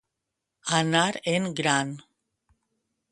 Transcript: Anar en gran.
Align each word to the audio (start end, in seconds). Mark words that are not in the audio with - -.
Anar 0.77 1.03
en 1.33 1.45
gran. 1.61 1.91